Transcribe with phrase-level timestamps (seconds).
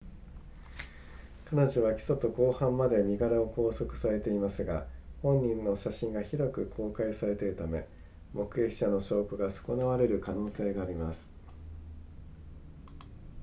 [1.45, 4.87] 彼女は起訴と公判まで身柄を勾留されていますが
[5.21, 7.87] 本人の写真が広く公開されているため
[8.33, 11.29] 目撃者の証拠が損なわれる可能性があります